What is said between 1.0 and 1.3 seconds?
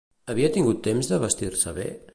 de